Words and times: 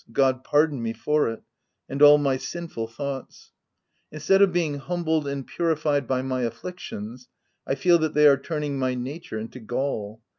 —God 0.21 0.43
pardon 0.43 0.81
me 0.81 0.93
for 0.93 1.29
it— 1.29 1.43
and 1.87 2.01
all 2.01 2.17
my 2.17 2.35
sinful 2.35 2.87
thoughts! 2.87 3.51
Instead 4.11 4.41
of 4.41 4.51
being 4.51 4.79
humbled 4.79 5.27
and 5.27 5.45
purified 5.45 6.07
by 6.07 6.23
my 6.23 6.41
afflictions, 6.41 7.29
I 7.67 7.75
feel 7.75 7.99
that 7.99 8.15
they 8.15 8.25
are 8.25 8.35
turning 8.37 8.79
my 8.79 8.95
nature 8.95 9.37
into 9.37 9.59
gall. 9.59 10.23